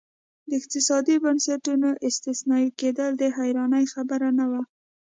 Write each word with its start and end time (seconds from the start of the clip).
د 0.47 0.51
اقتصادي 0.59 1.15
بنسټونو 1.23 1.89
استثنایي 2.07 2.69
کېدل 2.79 3.11
د 3.17 3.23
حیرانۍ 3.37 3.85
خبره 3.93 4.29
نه 4.39 4.45
وه. 4.51 4.61